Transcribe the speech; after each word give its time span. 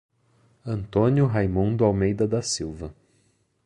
Antônio 0.65 1.27
Raimundo 1.27 1.85
Almeida 1.85 2.27
da 2.27 2.41
Silva 2.41 2.91